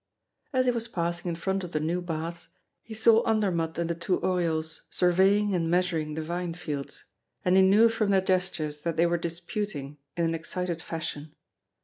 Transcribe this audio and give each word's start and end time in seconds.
As 0.51 0.65
he 0.65 0.71
was 0.71 0.87
passing 0.87 1.29
in 1.29 1.35
front 1.35 1.63
of 1.63 1.73
the 1.73 1.79
new 1.79 2.01
baths, 2.01 2.47
he 2.81 2.95
saw 2.95 3.23
Andermatt 3.27 3.77
and 3.77 3.87
the 3.87 3.93
two 3.93 4.19
Oriols 4.21 4.81
surveying 4.89 5.53
and 5.53 5.69
measuring 5.69 6.15
the 6.15 6.23
vinefields; 6.23 7.03
and 7.45 7.55
he 7.55 7.61
knew 7.61 7.87
from 7.87 8.09
their 8.09 8.19
gestures 8.19 8.81
that 8.81 8.95
they 8.95 9.05
were 9.05 9.19
disputing 9.19 9.99
in 10.17 10.25
an 10.25 10.33
excited 10.33 10.81
fashion. 10.81 11.35